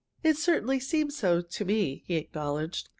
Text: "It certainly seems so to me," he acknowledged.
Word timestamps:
"It 0.23 0.35
certainly 0.35 0.79
seems 0.79 1.15
so 1.15 1.43
to 1.43 1.63
me," 1.63 2.03
he 2.07 2.15
acknowledged. 2.15 2.89